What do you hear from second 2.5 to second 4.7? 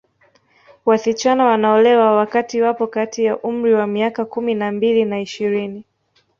wapo kati ya umri wa miaka kumi